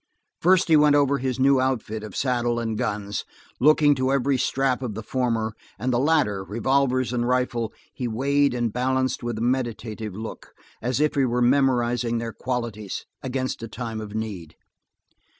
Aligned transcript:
First 0.41 0.67
he 0.67 0.75
went 0.75 0.95
over 0.95 1.19
his 1.19 1.39
new 1.39 1.59
outfit 1.61 2.01
of 2.01 2.15
saddle 2.15 2.57
and 2.59 2.75
guns, 2.75 3.23
looking 3.59 3.93
to 3.93 4.11
every 4.11 4.35
strap 4.35 4.81
of 4.81 4.95
the 4.95 5.03
former, 5.03 5.53
and 5.77 5.93
the 5.93 5.99
latter, 5.99 6.43
revolvers 6.43 7.13
and 7.13 7.27
rifle, 7.27 7.71
he 7.93 8.07
weighed 8.07 8.55
and 8.55 8.73
balanced 8.73 9.21
with 9.21 9.37
a 9.37 9.41
meditative 9.41 10.15
look, 10.15 10.55
as 10.81 10.99
if 10.99 11.13
he 11.13 11.23
were 11.25 11.39
memorizing 11.39 12.17
their 12.17 12.33
qualities 12.33 13.05
against 13.21 13.61
a 13.61 13.67
time 13.67 14.01
of 14.01 14.15
need. 14.15 14.55